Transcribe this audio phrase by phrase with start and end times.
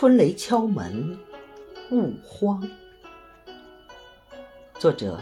[0.00, 1.14] 春雷敲门
[1.90, 2.66] 勿慌。
[4.78, 5.20] 作者：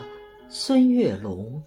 [0.49, 1.61] 孙月龙。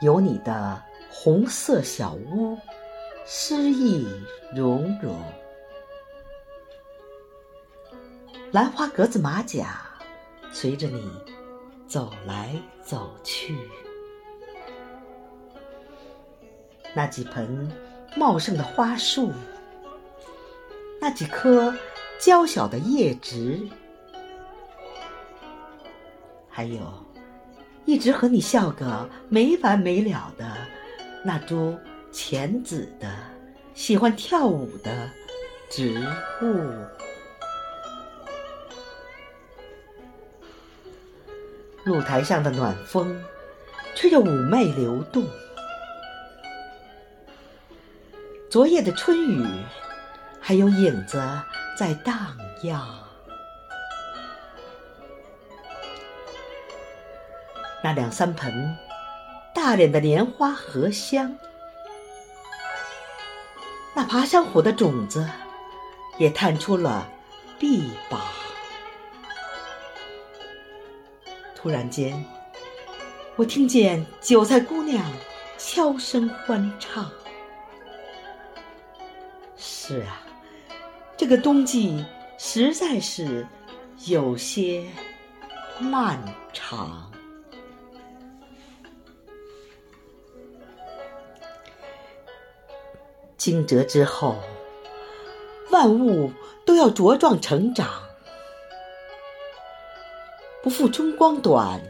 [0.00, 0.80] 有你的
[1.10, 2.56] 红色小屋，
[3.26, 4.06] 诗意
[4.54, 5.20] 融融。
[8.52, 9.80] 兰花格子马甲，
[10.52, 11.10] 随着你
[11.88, 13.58] 走来走去。
[16.94, 17.70] 那几盆
[18.16, 19.32] 茂盛的花树，
[21.00, 21.72] 那几棵
[22.18, 23.60] 娇小的叶植，
[26.48, 26.80] 还有
[27.84, 30.56] 一直和你笑个没完没了的
[31.24, 31.78] 那株
[32.10, 33.08] 浅紫的、
[33.74, 35.08] 喜欢跳舞的
[35.70, 36.04] 植
[36.42, 36.70] 物。
[41.84, 43.22] 露台上的暖风，
[43.94, 45.24] 吹着妩媚流动。
[48.50, 49.46] 昨夜的春雨，
[50.40, 51.22] 还有影子
[51.78, 52.98] 在荡漾。
[57.84, 58.74] 那两三盆
[59.54, 61.36] 大脸的莲花荷香，
[63.94, 65.28] 那爬山虎的种子，
[66.16, 67.06] 也探出了
[67.58, 68.18] 臂膀。
[71.54, 72.24] 突然间，
[73.36, 75.04] 我听见韭菜姑娘
[75.58, 77.10] 悄声欢唱。
[79.88, 80.20] 是啊，
[81.16, 82.04] 这个冬季
[82.36, 83.46] 实在是
[84.04, 84.84] 有些
[85.80, 86.22] 漫
[86.52, 87.10] 长。
[93.38, 94.36] 惊蛰之后，
[95.70, 96.30] 万物
[96.66, 97.88] 都要茁壮成长。
[100.62, 101.80] 不负春光短，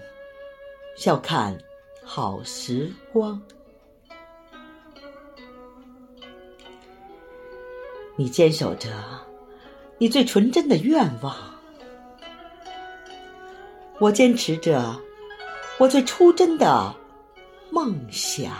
[0.97, 1.59] 笑看
[2.05, 3.43] 好时光。
[8.19, 8.91] 你坚守着
[9.97, 11.37] 你最纯真的愿望，
[14.01, 15.01] 我坚持着
[15.79, 16.93] 我最初真的
[17.71, 18.53] 梦想。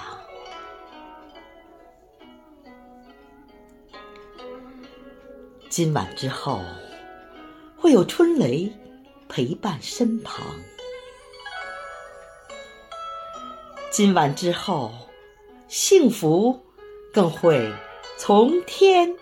[5.69, 6.61] 今晚之后，
[7.77, 8.73] 会有春雷。
[9.31, 10.43] 陪伴身旁，
[13.91, 14.91] 今晚之后，
[15.69, 16.59] 幸福
[17.13, 17.71] 更会
[18.17, 19.15] 从天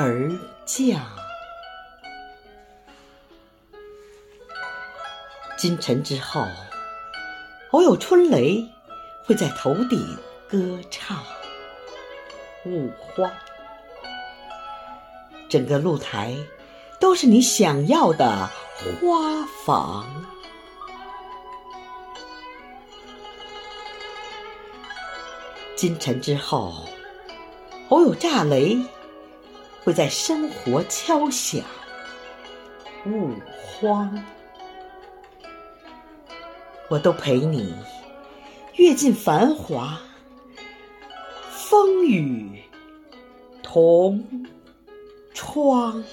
[0.00, 0.30] 而
[0.64, 1.00] 降。
[5.56, 6.46] 今晨之后，
[7.72, 8.64] 偶有春雷
[9.26, 10.16] 会在头顶
[10.48, 11.20] 歌唱。
[12.64, 13.28] 勿慌，
[15.48, 16.36] 整个露台
[17.00, 18.48] 都是你想要的。
[19.00, 20.24] 花房，
[25.74, 26.84] 今晨之后，
[27.88, 28.80] 偶有炸雷
[29.88, 31.64] 会在生活敲响。
[33.06, 34.22] 勿慌，
[36.90, 37.74] 我都陪你
[38.74, 39.98] 阅尽繁华，
[41.48, 42.62] 风雨
[43.62, 44.22] 同
[45.32, 46.04] 窗。